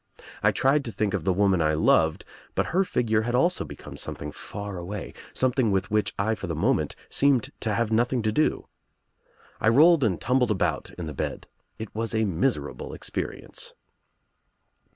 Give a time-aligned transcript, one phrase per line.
[0.41, 3.97] I tried to think of the woman I loved, but her figure had also become
[3.97, 8.31] something far away, something with which I for the moment seemed to have nothing to
[8.31, 8.67] do.
[9.59, 11.45] I rolled and tumbled about in the bed.
[11.77, 13.11] It was a miserable cx.
[13.13, 13.73] perience.